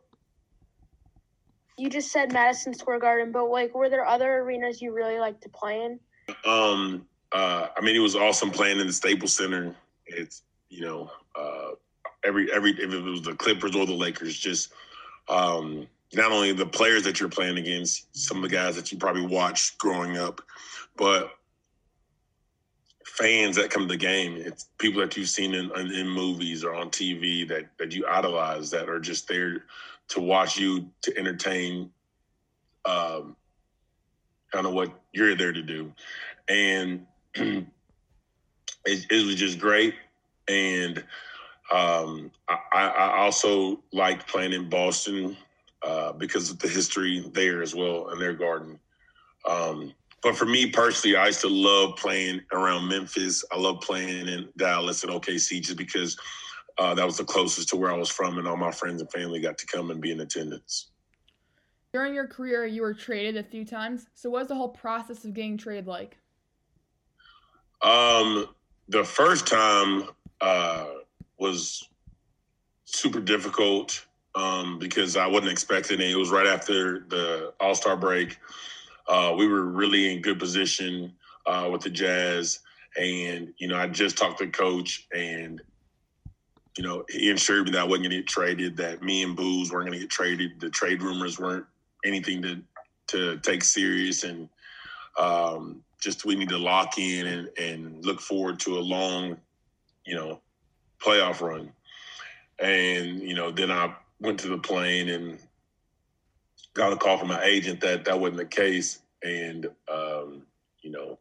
You 1.76 1.88
just 1.88 2.10
said 2.10 2.32
Madison 2.32 2.74
Square 2.74 3.00
Garden, 3.00 3.30
but 3.30 3.48
like, 3.50 3.72
were 3.72 3.88
there 3.88 4.04
other 4.04 4.38
arenas 4.38 4.82
you 4.82 4.92
really 4.92 5.20
like 5.20 5.40
to 5.42 5.48
play 5.48 5.84
in? 5.84 6.00
Um, 6.44 7.06
uh, 7.30 7.68
I 7.76 7.80
mean, 7.82 7.94
it 7.94 8.00
was 8.00 8.16
awesome 8.16 8.50
playing 8.50 8.80
in 8.80 8.88
the 8.88 8.92
Staples 8.92 9.34
Center. 9.34 9.76
It's 10.06 10.42
you 10.70 10.82
know. 10.82 11.10
Uh, 11.36 11.67
every 12.28 12.52
every 12.52 12.72
if 12.72 12.92
it 12.92 13.02
was 13.02 13.22
the 13.22 13.34
Clippers 13.34 13.74
or 13.74 13.86
the 13.86 13.94
Lakers, 13.94 14.38
just 14.38 14.72
um, 15.28 15.88
not 16.12 16.30
only 16.30 16.52
the 16.52 16.66
players 16.66 17.02
that 17.04 17.18
you're 17.18 17.28
playing 17.28 17.58
against, 17.58 18.14
some 18.16 18.36
of 18.36 18.42
the 18.42 18.54
guys 18.54 18.76
that 18.76 18.92
you 18.92 18.98
probably 18.98 19.26
watched 19.26 19.78
growing 19.78 20.16
up, 20.16 20.40
but 20.96 21.32
fans 23.04 23.56
that 23.56 23.70
come 23.70 23.82
to 23.82 23.88
the 23.88 23.96
game. 23.96 24.36
It's 24.36 24.66
people 24.78 25.00
that 25.00 25.16
you've 25.16 25.28
seen 25.28 25.54
in, 25.54 25.70
in, 25.76 25.92
in 25.92 26.08
movies 26.08 26.62
or 26.62 26.74
on 26.74 26.90
TV 26.90 27.48
that 27.48 27.66
that 27.78 27.92
you 27.92 28.06
idolize 28.06 28.70
that 28.70 28.88
are 28.88 29.00
just 29.00 29.26
there 29.26 29.64
to 30.08 30.20
watch 30.20 30.58
you 30.58 30.88
to 31.02 31.18
entertain 31.18 31.90
um, 32.84 33.36
kind 34.52 34.66
of 34.66 34.72
what 34.72 34.92
you're 35.12 35.34
there 35.34 35.52
to 35.52 35.62
do. 35.62 35.92
And 36.48 37.06
it, 37.34 37.66
it 38.84 39.26
was 39.26 39.34
just 39.34 39.58
great. 39.58 39.94
And 40.48 41.04
um, 41.70 42.30
I, 42.48 42.58
I, 42.72 43.18
also 43.18 43.82
liked 43.92 44.26
playing 44.26 44.54
in 44.54 44.70
Boston 44.70 45.36
uh, 45.82 46.12
because 46.12 46.50
of 46.50 46.58
the 46.58 46.68
history 46.68 47.28
there 47.34 47.62
as 47.62 47.74
well 47.74 48.08
in 48.08 48.18
their 48.18 48.32
garden. 48.32 48.78
Um, 49.46 49.92
but 50.22 50.34
for 50.34 50.46
me 50.46 50.70
personally, 50.70 51.16
I 51.16 51.26
used 51.26 51.42
to 51.42 51.48
love 51.48 51.96
playing 51.96 52.40
around 52.52 52.88
Memphis. 52.88 53.44
I 53.52 53.58
love 53.58 53.82
playing 53.82 54.28
in 54.28 54.48
Dallas 54.56 55.04
and 55.04 55.12
OKC 55.12 55.60
just 55.60 55.76
because 55.76 56.18
uh, 56.78 56.94
that 56.94 57.04
was 57.04 57.18
the 57.18 57.24
closest 57.24 57.68
to 57.70 57.76
where 57.76 57.92
I 57.92 57.96
was 57.96 58.08
from, 58.08 58.38
and 58.38 58.48
all 58.48 58.56
my 58.56 58.72
friends 58.72 59.00
and 59.00 59.10
family 59.10 59.40
got 59.40 59.58
to 59.58 59.66
come 59.66 59.90
and 59.90 60.00
be 60.00 60.10
in 60.10 60.20
attendance. 60.20 60.88
During 61.92 62.14
your 62.14 62.26
career, 62.26 62.66
you 62.66 62.82
were 62.82 62.94
traded 62.94 63.36
a 63.36 63.42
few 63.42 63.64
times. 63.64 64.06
So, 64.14 64.30
what 64.30 64.40
was 64.40 64.48
the 64.48 64.54
whole 64.54 64.68
process 64.68 65.24
of 65.24 65.34
getting 65.34 65.56
traded 65.56 65.86
like? 65.86 66.16
Um, 67.82 68.48
the 68.88 69.04
first 69.04 69.46
time 69.46 70.04
uh, 70.40 70.86
was 71.38 71.88
super 72.84 73.20
difficult 73.20 74.06
um, 74.34 74.78
because 74.78 75.16
I 75.16 75.26
wasn't 75.26 75.52
expecting 75.52 76.00
it. 76.00 76.10
It 76.10 76.16
was 76.16 76.30
right 76.30 76.46
after 76.46 77.00
the 77.00 77.52
All 77.60 77.74
Star 77.74 77.96
break. 77.96 78.38
Uh, 79.06 79.34
we 79.36 79.46
were 79.46 79.64
really 79.64 80.12
in 80.12 80.22
good 80.22 80.38
position 80.38 81.12
uh, 81.46 81.68
with 81.70 81.82
the 81.82 81.90
Jazz, 81.90 82.60
and 82.98 83.52
you 83.58 83.68
know, 83.68 83.76
I 83.76 83.86
just 83.88 84.18
talked 84.18 84.38
to 84.38 84.46
coach, 84.48 85.06
and 85.14 85.60
you 86.76 86.84
know, 86.84 87.04
he 87.08 87.30
ensured 87.30 87.64
me 87.64 87.72
that 87.72 87.80
I 87.80 87.84
wasn't 87.84 88.04
going 88.04 88.10
to 88.10 88.16
get 88.18 88.26
traded. 88.26 88.76
That 88.76 89.02
me 89.02 89.22
and 89.22 89.34
Booz 89.34 89.72
weren't 89.72 89.86
going 89.86 89.98
to 89.98 90.04
get 90.04 90.10
traded. 90.10 90.60
The 90.60 90.70
trade 90.70 91.02
rumors 91.02 91.38
weren't 91.38 91.66
anything 92.04 92.42
to 92.42 92.62
to 93.08 93.38
take 93.38 93.64
serious, 93.64 94.24
and 94.24 94.48
um, 95.18 95.82
just 96.00 96.24
we 96.24 96.36
need 96.36 96.50
to 96.50 96.58
lock 96.58 96.98
in 96.98 97.26
and, 97.26 97.48
and 97.58 98.04
look 98.04 98.20
forward 98.20 98.60
to 98.60 98.78
a 98.78 98.80
long, 98.80 99.36
you 100.04 100.14
know, 100.14 100.40
playoff 101.02 101.40
run. 101.40 101.72
And 102.58 103.20
you 103.20 103.34
know, 103.34 103.50
then 103.50 103.70
I 103.70 103.94
went 104.20 104.40
to 104.40 104.48
the 104.48 104.58
plane 104.58 105.08
and 105.08 105.38
got 106.74 106.92
a 106.92 106.96
call 106.96 107.18
from 107.18 107.28
my 107.28 107.42
agent 107.42 107.80
that 107.80 108.04
that 108.04 108.18
wasn't 108.18 108.38
the 108.38 108.44
case, 108.44 109.00
and 109.22 109.66
um, 109.92 110.42
you 110.80 110.90
know, 110.90 111.18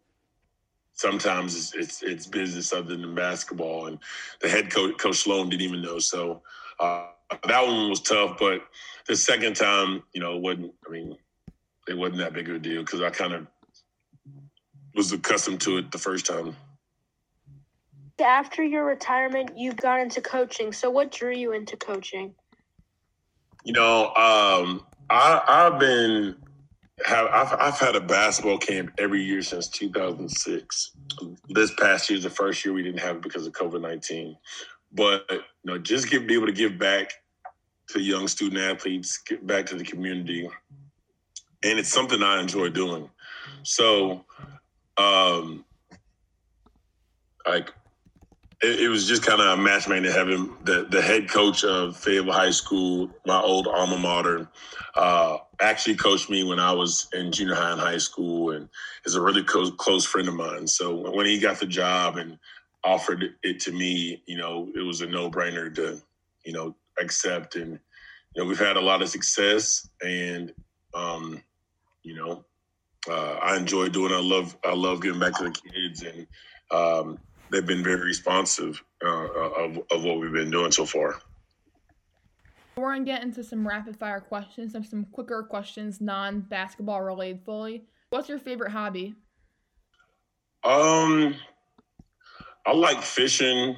sometimes 0.94 1.56
it's, 1.56 1.76
it's, 1.76 2.04
it's 2.04 2.28
business 2.28 2.74
other 2.74 2.96
than 2.96 3.16
basketball, 3.16 3.88
and 3.88 4.00
the 4.42 4.50
head 4.50 4.72
coach 4.72 4.98
Coach 4.98 5.18
Sloan 5.18 5.50
didn't 5.50 5.64
even 5.64 5.82
know. 5.82 6.00
So 6.00 6.42
uh, 6.80 7.08
that 7.48 7.66
one 7.66 7.90
was 7.90 8.02
tough, 8.02 8.38
but 8.40 8.62
the 9.08 9.16
second 9.16 9.56
time, 9.56 10.04
you 10.14 10.22
know, 10.22 10.36
it 10.36 10.42
wasn't. 10.42 10.74
I 10.88 10.92
mean, 10.92 11.18
it 11.88 11.98
wasn't 11.98 12.20
that 12.20 12.34
big 12.34 12.50
of 12.50 12.56
a 12.56 12.60
deal 12.60 12.82
because 12.82 13.02
I 13.02 13.10
kind 13.10 13.34
of 13.34 13.48
was 14.96 15.12
accustomed 15.12 15.62
to 15.62 15.78
it 15.78 15.92
the 15.92 15.98
first 15.98 16.26
time. 16.26 16.56
After 18.20 18.64
your 18.64 18.84
retirement, 18.84 19.52
you 19.56 19.74
got 19.74 20.00
into 20.00 20.22
coaching. 20.22 20.74
So, 20.74 20.90
what 20.90 21.12
drew 21.12 21.34
you 21.34 21.54
into 21.54 21.78
coaching? 21.78 22.34
You 23.64 23.74
know, 23.74 24.08
um, 24.16 24.84
I, 25.10 25.42
I've 25.48 25.80
been 25.80 26.36
have 27.06 27.28
I've, 27.28 27.54
I've 27.60 27.80
had 27.80 27.96
a 27.96 28.02
basketball 28.02 28.58
camp 28.58 28.92
every 28.98 29.22
year 29.22 29.42
since 29.42 29.68
2006. 29.68 30.92
This 31.50 31.74
past 31.76 32.10
year 32.10 32.18
is 32.18 32.24
the 32.24 32.30
first 32.30 32.66
year 32.66 32.74
we 32.74 32.82
didn't 32.82 33.02
have 33.02 33.18
it 33.18 33.22
because 33.22 33.46
of 33.46 33.54
COVID 33.54 33.82
19. 33.82 34.36
But 34.94 35.26
you 35.30 35.42
know, 35.64 35.78
just 35.78 36.10
give, 36.10 36.26
be 36.26 36.34
able 36.34 36.48
to 36.48 36.54
give 36.54 36.80
back 36.80 37.12
to 37.90 38.02
young 38.02 38.28
student 38.28 38.62
athletes, 38.62 39.18
get 39.20 39.46
back 39.46 39.66
to 39.68 39.76
the 39.76 39.84
community, 39.84 40.50
and 41.64 41.80
it's 41.80 41.90
something 41.90 42.24
I 42.24 42.42
enjoy 42.42 42.70
doing. 42.70 43.10
So, 43.64 44.26
um, 44.98 45.66
like 47.48 47.72
it, 48.62 48.82
it 48.82 48.90
was 48.90 49.08
just 49.08 49.24
kind 49.24 49.42
of 49.42 49.60
a 49.60 49.62
match 49.62 49.88
made 49.88 50.06
in 50.06 50.12
heaven. 50.12 50.54
The 50.64 50.88
the 50.90 51.02
head 51.02 51.30
coach 51.30 51.64
of 51.64 51.96
Fayetteville 51.96 52.34
High 52.34 52.52
School, 52.52 53.10
my 53.26 53.40
old 53.40 53.68
alma 53.68 53.98
mater, 53.98 54.50
uh, 54.96 55.38
actually 55.62 55.96
coached 55.96 56.30
me 56.30 56.44
when 56.44 56.60
I 56.60 56.72
was 56.72 57.08
in 57.14 57.32
junior 57.32 57.56
high 57.56 57.72
and 57.72 57.82
high 57.82 57.98
school, 57.98 58.52
and 58.52 58.68
is 59.06 59.16
a 59.16 59.22
really 59.22 59.44
close 59.44 59.72
close 59.78 60.06
friend 60.06 60.28
of 60.28 60.34
mine. 60.34 60.68
So 60.68 61.12
when 61.12 61.26
he 61.26 61.40
got 61.40 61.60
the 61.60 61.68
job 61.68 62.18
and 62.18 62.38
offered 62.84 63.36
it 63.44 63.60
to 63.62 63.72
me, 63.72 64.24
you 64.26 64.38
know, 64.38 64.70
it 64.76 64.82
was 64.82 65.02
a 65.02 65.08
no 65.08 65.30
brainer 65.30 65.74
to, 65.76 66.02
you 66.44 66.54
know, 66.54 66.76
accept. 67.00 67.56
And 67.56 67.80
you 68.34 68.42
know, 68.42 68.46
we've 68.46 68.60
had 68.60 68.78
a 68.78 68.82
lot 68.82 69.02
of 69.02 69.10
success, 69.10 69.88
and 70.02 70.52
um, 70.96 71.44
you 72.02 72.16
know, 72.16 72.44
uh, 73.08 73.34
I 73.36 73.56
enjoy 73.56 73.90
doing. 73.90 74.12
It. 74.12 74.16
I 74.16 74.22
love 74.22 74.58
I 74.66 74.74
love 74.74 75.02
giving 75.04 75.20
back 75.20 75.38
to 75.38 75.44
the 75.44 75.52
kids 75.52 76.02
and. 76.02 76.26
Um, 76.70 77.18
they've 77.52 77.66
been 77.66 77.84
very 77.84 78.06
responsive 78.06 78.84
uh, 79.04 79.08
of, 79.08 79.78
of 79.92 80.04
what 80.04 80.20
we've 80.20 80.34
been 80.34 80.52
doing 80.52 80.72
so 80.72 80.86
far. 80.86 81.20
We're 82.76 82.94
going 82.94 83.06
to 83.06 83.12
get 83.12 83.24
into 83.24 83.44
some 83.44 83.68
rapid 83.68 83.98
fire 83.98 84.20
questions, 84.20 84.74
some, 84.74 84.84
some 84.84 85.06
quicker 85.06 85.42
questions, 85.44 86.00
non 86.00 86.42
basketball 86.42 87.02
related 87.02 87.42
fully. 87.44 87.86
What's 88.12 88.30
your 88.30 88.38
favorite 88.38 88.72
hobby? 88.72 89.16
Um, 90.64 91.36
I 92.66 92.74
like 92.74 93.02
fishing. 93.02 93.76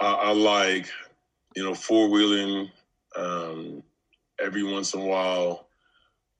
I, 0.00 0.12
I 0.12 0.32
like, 0.32 0.88
you 1.54 1.64
know, 1.64 1.74
four 1.74 2.08
wheeling. 2.08 2.70
Um, 3.16 3.82
every 4.40 4.62
once 4.62 4.94
in 4.94 5.00
a 5.00 5.04
while, 5.04 5.68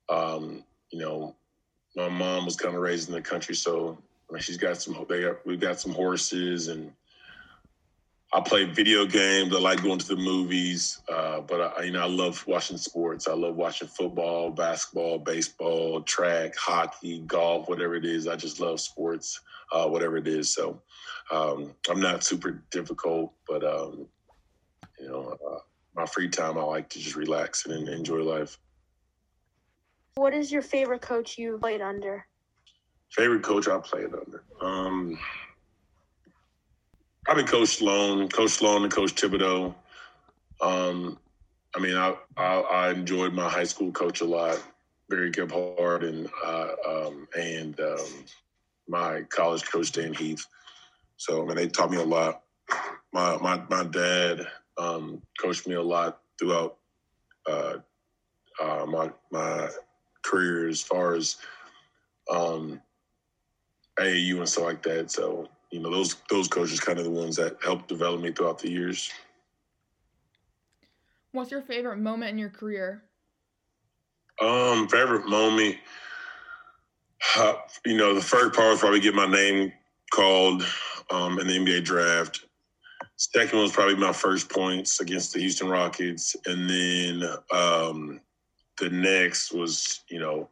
um, 0.09 0.63
you 0.91 0.99
know, 0.99 1.35
my 1.95 2.09
mom 2.09 2.45
was 2.45 2.55
kind 2.55 2.75
of 2.75 2.81
raised 2.81 3.09
in 3.09 3.15
the 3.15 3.21
country, 3.21 3.53
so 3.53 3.97
she's 4.37 4.57
got 4.57 4.81
some. 4.81 5.05
They 5.07 5.23
got, 5.23 5.45
we've 5.45 5.59
got 5.59 5.79
some 5.79 5.93
horses, 5.93 6.67
and 6.67 6.91
I 8.31 8.41
play 8.41 8.65
video 8.65 9.05
games. 9.05 9.55
I 9.55 9.59
like 9.59 9.81
going 9.81 9.97
to 9.99 10.07
the 10.07 10.15
movies, 10.15 11.01
uh, 11.11 11.41
but 11.41 11.79
I, 11.79 11.83
you 11.83 11.91
know, 11.91 12.03
I 12.03 12.07
love 12.07 12.45
watching 12.47 12.77
sports. 12.77 13.27
I 13.27 13.33
love 13.33 13.55
watching 13.55 13.87
football, 13.87 14.51
basketball, 14.51 15.17
baseball, 15.17 16.01
track, 16.01 16.55
hockey, 16.55 17.21
golf, 17.21 17.67
whatever 17.67 17.95
it 17.95 18.05
is. 18.05 18.27
I 18.27 18.35
just 18.35 18.59
love 18.59 18.79
sports, 18.79 19.39
uh, 19.71 19.87
whatever 19.87 20.17
it 20.17 20.27
is. 20.27 20.53
So 20.53 20.81
um, 21.31 21.73
I'm 21.89 21.99
not 21.99 22.23
super 22.23 22.63
difficult, 22.69 23.33
but 23.47 23.63
um, 23.63 24.07
you 24.99 25.07
know, 25.07 25.35
uh, 25.49 25.59
my 25.95 26.05
free 26.05 26.29
time, 26.29 26.57
I 26.57 26.63
like 26.63 26.89
to 26.89 26.99
just 26.99 27.15
relax 27.15 27.65
and 27.65 27.89
enjoy 27.89 28.21
life. 28.21 28.59
What 30.15 30.33
is 30.33 30.51
your 30.51 30.61
favorite 30.61 31.01
coach 31.01 31.37
you 31.37 31.57
played 31.57 31.81
under? 31.81 32.25
Favorite 33.11 33.43
coach 33.43 33.67
I 33.67 33.79
played 33.79 34.13
under. 34.13 34.43
Um, 34.61 35.17
probably 37.25 37.43
Coach 37.43 37.69
Sloan, 37.69 38.29
Coach 38.29 38.51
Sloan 38.51 38.83
and 38.83 38.91
Coach 38.91 39.15
Thibodeau. 39.15 39.73
Um, 40.61 41.17
I 41.75 41.79
mean, 41.79 41.95
I, 41.95 42.15
I, 42.37 42.59
I 42.59 42.91
enjoyed 42.91 43.33
my 43.33 43.47
high 43.47 43.63
school 43.63 43.91
coach 43.91 44.21
a 44.21 44.25
lot, 44.25 44.61
Barry 45.09 45.31
Gebhardt, 45.31 46.03
and 46.03 46.29
uh, 46.43 46.69
um, 46.87 47.27
and 47.37 47.79
um, 47.79 48.25
my 48.87 49.21
college 49.29 49.63
coach 49.69 49.87
Stan 49.87 50.13
Heath. 50.13 50.45
So 51.17 51.43
I 51.43 51.45
mean, 51.45 51.55
they 51.55 51.67
taught 51.67 51.91
me 51.91 51.97
a 51.97 52.03
lot. 52.03 52.43
My 53.13 53.37
my 53.37 53.61
my 53.69 53.83
dad 53.83 54.47
um, 54.77 55.21
coached 55.39 55.67
me 55.67 55.75
a 55.75 55.81
lot 55.81 56.21
throughout 56.39 56.77
uh, 57.47 57.75
uh, 58.61 58.85
my 58.87 59.11
my 59.31 59.69
career 60.23 60.67
as 60.67 60.81
far 60.81 61.13
as 61.13 61.37
um, 62.31 62.81
AAU 63.99 64.37
and 64.37 64.49
stuff 64.49 64.65
like 64.65 64.83
that. 64.83 65.11
So 65.11 65.49
you 65.71 65.79
know, 65.79 65.91
those 65.91 66.15
those 66.29 66.47
coaches 66.47 66.79
kind 66.79 66.97
of 66.97 67.05
the 67.05 67.11
ones 67.11 67.35
that 67.35 67.57
helped 67.63 67.87
develop 67.87 68.21
me 68.21 68.31
throughout 68.31 68.59
the 68.59 68.71
years. 68.71 69.11
What's 71.31 71.51
your 71.51 71.61
favorite 71.61 71.97
moment 71.97 72.31
in 72.31 72.37
your 72.37 72.49
career? 72.49 73.03
Um, 74.41 74.87
favorite 74.87 75.27
moment. 75.27 75.75
Uh, 77.37 77.55
you 77.85 77.97
know, 77.97 78.15
the 78.15 78.21
first 78.21 78.55
part 78.55 78.71
was 78.71 78.79
probably 78.79 78.99
get 78.99 79.13
my 79.13 79.27
name 79.27 79.71
called 80.11 80.65
um, 81.11 81.37
in 81.39 81.47
the 81.47 81.57
NBA 81.57 81.83
draft. 81.83 82.45
Second 83.17 83.59
was 83.59 83.71
probably 83.71 83.95
my 83.95 84.13
first 84.13 84.49
points 84.49 85.01
against 85.01 85.33
the 85.33 85.39
Houston 85.39 85.67
Rockets, 85.67 86.35
and 86.45 86.69
then 86.69 87.23
um, 87.51 88.21
the 88.79 88.89
next 88.89 89.51
was 89.51 90.03
you 90.09 90.19
know 90.19 90.49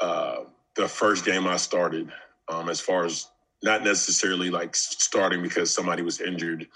uh, 0.00 0.44
the 0.76 0.88
first 0.88 1.24
game 1.24 1.46
I 1.46 1.56
started 1.56 2.10
um, 2.48 2.68
as 2.68 2.80
far 2.80 3.04
as 3.04 3.28
not 3.62 3.82
necessarily 3.82 4.50
like 4.50 4.76
starting 4.76 5.42
because 5.42 5.72
somebody 5.72 6.02
was 6.02 6.20
injured, 6.20 6.66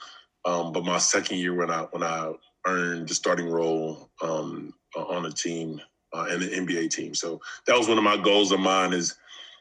um, 0.44 0.72
but 0.72 0.84
my 0.84 0.98
second 0.98 1.38
year 1.38 1.54
when 1.54 1.70
I 1.70 1.82
when 1.90 2.02
I 2.02 2.32
earned 2.66 3.08
the 3.08 3.14
starting 3.14 3.48
role 3.48 4.10
um, 4.22 4.72
on 4.96 5.26
a 5.26 5.30
team 5.30 5.80
uh, 6.12 6.26
and 6.30 6.42
the 6.42 6.48
NBA 6.48 6.90
team. 6.90 7.14
So 7.14 7.40
that 7.66 7.76
was 7.76 7.88
one 7.88 7.98
of 7.98 8.04
my 8.04 8.16
goals 8.16 8.52
of 8.52 8.60
mine 8.60 8.92
is, 8.92 9.14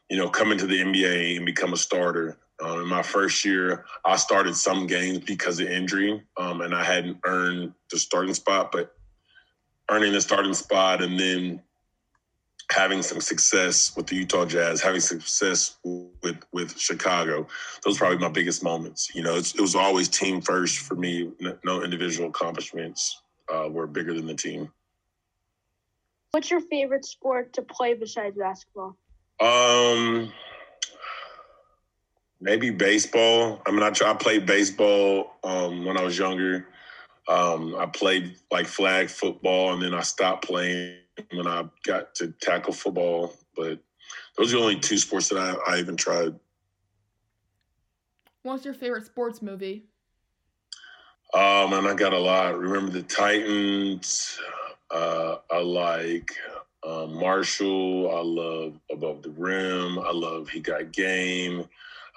you 0.09 0.17
know, 0.17 0.29
coming 0.29 0.57
to 0.57 0.67
the 0.67 0.81
NBA 0.81 1.37
and 1.37 1.45
become 1.45 1.73
a 1.73 1.77
starter. 1.77 2.37
Um, 2.63 2.81
in 2.81 2.87
my 2.87 3.03
first 3.03 3.45
year, 3.45 3.85
I 4.03 4.15
started 4.15 4.55
some 4.55 4.87
games 4.87 5.19
because 5.19 5.59
of 5.59 5.67
injury, 5.67 6.23
um, 6.37 6.61
and 6.61 6.73
I 6.73 6.83
hadn't 6.83 7.17
earned 7.25 7.73
the 7.91 7.99
starting 7.99 8.33
spot. 8.33 8.71
But 8.71 8.93
earning 9.89 10.13
the 10.13 10.21
starting 10.21 10.53
spot 10.53 11.01
and 11.01 11.19
then 11.19 11.61
having 12.71 13.01
some 13.01 13.21
success 13.21 13.95
with 13.95 14.07
the 14.07 14.15
Utah 14.15 14.45
Jazz, 14.45 14.81
having 14.81 15.01
success 15.01 15.77
with 15.83 16.38
with 16.51 16.77
Chicago. 16.77 17.47
Those 17.83 17.95
are 17.95 18.00
probably 18.00 18.17
my 18.17 18.29
biggest 18.29 18.63
moments. 18.63 19.13
You 19.15 19.24
know, 19.24 19.36
it 19.36 19.59
was 19.59 19.75
always 19.75 20.09
team 20.09 20.41
first 20.41 20.79
for 20.79 20.95
me. 20.95 21.31
No 21.63 21.83
individual 21.83 22.29
accomplishments 22.29 23.21
uh, 23.50 23.69
were 23.69 23.88
bigger 23.88 24.13
than 24.13 24.27
the 24.27 24.36
team. 24.36 24.71
What's 26.31 26.51
your 26.51 26.62
favorite 26.62 27.05
sport 27.05 27.53
to 27.53 27.62
play 27.62 27.93
besides 27.93 28.38
basketball? 28.38 28.97
Um, 29.39 30.31
maybe 32.41 32.69
baseball. 32.69 33.62
I 33.65 33.71
mean, 33.71 33.83
I, 33.83 33.91
I 34.05 34.13
played 34.13 34.45
baseball 34.45 35.36
um, 35.43 35.86
when 35.86 35.97
I 35.97 36.03
was 36.03 36.17
younger. 36.17 36.67
Um, 37.29 37.75
I 37.75 37.86
played 37.86 38.36
like 38.51 38.67
flag 38.67 39.09
football, 39.09 39.74
and 39.74 39.81
then 39.81 39.93
I 39.93 40.01
stopped 40.01 40.45
playing 40.45 40.97
when 41.31 41.47
I 41.47 41.65
got 41.83 42.15
to 42.15 42.29
tackle 42.41 42.74
football. 42.74 43.33
But 43.55 43.79
those 44.38 44.53
are 44.53 44.57
the 44.57 44.63
only 44.63 44.79
two 44.79 44.97
sports 44.97 45.29
that 45.29 45.39
I, 45.39 45.74
I 45.74 45.79
even 45.79 45.95
tried. 45.95 46.36
What's 48.43 48.65
your 48.65 48.74
favorite 48.74 49.05
sports 49.05 49.41
movie? 49.41 49.86
Um, 51.33 51.74
and 51.74 51.88
I 51.88 51.93
got 51.93 52.13
a 52.13 52.19
lot. 52.19 52.57
Remember 52.57 52.91
the 52.91 53.03
Titans. 53.03 54.39
Uh, 54.89 55.38
I 55.51 55.59
like 55.59 56.31
uh, 56.83 57.07
Marshall. 57.07 58.09
I 58.15 58.21
love 58.21 58.79
Above 58.89 59.21
the 59.24 59.31
Rim. 59.31 60.00
I 60.00 60.12
love 60.12 60.47
He 60.50 60.62
Got 60.62 60.93
Game. 60.93 61.67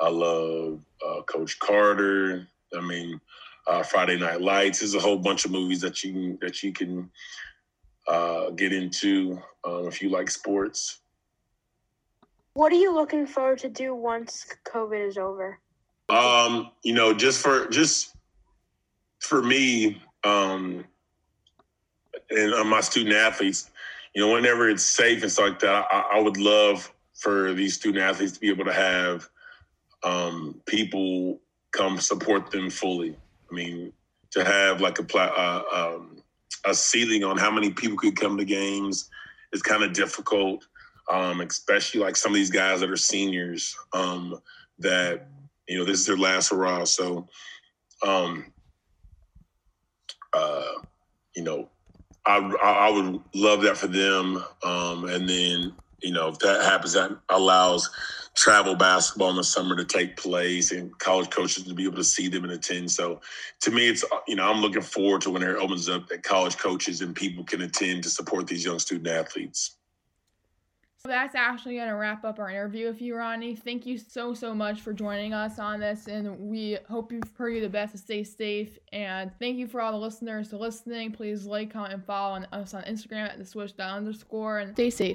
I 0.00 0.09
love 0.09 0.85
uh, 1.04 1.23
Coach 1.23 1.59
Carter. 1.59 2.47
I 2.76 2.80
mean, 2.80 3.21
uh, 3.66 3.83
Friday 3.83 4.16
Night 4.16 4.40
Lights. 4.40 4.78
There's 4.78 4.95
a 4.95 5.00
whole 5.00 5.19
bunch 5.19 5.45
of 5.45 5.50
movies 5.50 5.80
that 5.80 6.04
you 6.04 6.12
can, 6.12 6.38
that 6.40 6.62
you 6.62 6.73
can 6.73 7.11
uh, 8.11 8.50
get 8.50 8.73
into 8.73 9.40
um, 9.64 9.87
if 9.87 10.02
you 10.02 10.11
like 10.11 10.31
sports. 10.31 10.99
What 12.55 12.73
are 12.73 12.76
you 12.76 12.93
looking 12.93 13.26
forward 13.26 13.61
to 13.61 13.69
do 13.69 13.95
once 13.95 14.47
COVID 14.64 15.07
is 15.07 15.17
over? 15.17 15.59
Um, 16.09 16.73
you 16.83 16.93
know, 16.93 17.14
just 17.14 17.40
for 17.40 17.69
just 17.69 18.17
for 19.21 19.40
me, 19.40 20.02
um, 20.25 20.85
and 22.31 22.52
uh, 22.52 22.64
my 22.64 22.81
student 22.81 23.14
athletes, 23.14 23.71
you 24.14 24.21
know, 24.21 24.33
whenever 24.33 24.69
it's 24.69 24.83
safe 24.83 25.23
and 25.23 25.31
stuff 25.31 25.50
like 25.50 25.59
that, 25.61 25.87
I, 25.90 26.17
I 26.17 26.21
would 26.21 26.37
love 26.37 26.93
for 27.14 27.55
these 27.55 27.75
student 27.75 28.02
athletes 28.02 28.33
to 28.33 28.40
be 28.40 28.50
able 28.50 28.64
to 28.64 28.73
have 28.73 29.29
um, 30.02 30.61
people 30.67 31.40
come 31.71 31.99
support 31.99 32.50
them 32.50 32.71
fully. 32.71 33.17
I 33.50 33.55
mean, 33.55 33.93
to 34.33 34.45
have 34.45 34.81
like 34.81 34.99
a 34.99 35.19
uh, 35.19 35.62
um, 35.73 36.23
a 36.66 36.75
ceiling 36.75 37.25
on 37.25 37.37
how 37.37 37.50
many 37.50 37.71
people 37.71 37.97
could 37.97 38.16
come 38.16 38.37
to 38.37 38.45
games 38.45 39.09
is 39.52 39.62
kind 39.62 39.83
of 39.83 39.92
difficult, 39.92 40.64
um, 41.11 41.40
especially 41.40 42.00
like 42.00 42.16
some 42.16 42.33
of 42.33 42.37
these 42.37 42.50
guys 42.50 42.80
that 42.80 42.90
are 42.90 42.97
seniors 42.97 43.75
um, 43.92 44.38
that 44.78 45.26
you 45.69 45.78
know 45.78 45.85
this 45.85 46.00
is 46.00 46.07
their 46.07 46.16
last 46.16 46.50
hurrah. 46.50 46.85
So, 46.85 47.28
um, 48.07 48.52
uh, 50.33 50.73
you 51.35 51.42
know, 51.42 51.69
I, 52.26 52.38
I 52.62 52.90
would 52.90 53.21
love 53.35 53.62
that 53.62 53.76
for 53.76 53.87
them. 53.87 54.45
Um, 54.62 55.04
and 55.07 55.28
then, 55.28 55.73
you 56.02 56.12
know, 56.12 56.28
if 56.28 56.38
that 56.40 56.62
happens, 56.62 56.92
that 56.95 57.16
allows 57.28 57.90
travel 58.35 58.75
basketball 58.75 59.30
in 59.30 59.37
the 59.37 59.45
summer 59.45 59.76
to 59.76 59.85
take 59.85 60.16
place 60.16 60.73
and 60.73 60.97
college 60.99 61.30
coaches 61.30 61.64
to 61.64 61.75
be 61.75 61.85
able 61.85 61.97
to 61.97 62.04
see 62.04 62.28
them 62.28 62.45
and 62.45 62.52
attend. 62.52 62.90
So 62.90 63.21
to 63.61 63.71
me, 63.71 63.88
it's, 63.88 64.04
you 64.28 64.37
know, 64.37 64.50
I'm 64.50 64.61
looking 64.61 64.83
forward 64.83 65.23
to 65.23 65.30
when 65.30 65.42
it 65.42 65.57
opens 65.57 65.88
up 65.88 66.09
that 66.09 66.23
college 66.23 66.57
coaches 66.57 67.00
and 67.00 67.14
people 67.14 67.45
can 67.45 67.62
attend 67.62 68.04
to 68.04 68.11
support 68.11 68.47
these 68.47 68.64
young 68.64 68.78
student 68.78 69.09
athletes. 69.09 69.76
So 71.02 71.09
that's 71.09 71.35
actually 71.35 71.76
going 71.76 71.88
to 71.88 71.95
wrap 71.95 72.26
up 72.26 72.38
our 72.38 72.50
interview 72.50 72.87
with 72.87 73.00
you, 73.00 73.16
Ronnie. 73.16 73.57
Thank 73.57 73.87
you 73.87 73.97
so, 73.97 74.35
so 74.35 74.54
much 74.54 74.83
for 74.83 74.92
joining 74.92 75.33
us 75.33 75.59
on 75.59 75.80
this. 75.80 76.09
And 76.09 76.38
we 76.38 76.76
hope 76.90 77.11
you 77.11 77.21
pray 77.35 77.54
you 77.54 77.62
the 77.62 77.71
best 77.71 77.92
to 77.92 77.99
stay 77.99 78.23
safe. 78.23 78.78
And 78.92 79.30
thank 79.38 79.57
you 79.57 79.66
for 79.66 79.80
all 79.80 79.92
the 79.92 79.99
listeners 79.99 80.50
for 80.50 80.59
listening. 80.59 81.12
Please 81.12 81.47
like, 81.47 81.73
comment, 81.73 81.95
and 81.95 82.04
follow 82.04 82.35
on 82.35 82.47
us 82.52 82.75
on 82.75 82.83
Instagram 82.83 83.30
at 83.30 83.38
the 83.38 83.47
swish 83.47 83.73
underscore 83.78 84.59
and 84.59 84.75
stay 84.75 84.90
safe. 84.90 85.09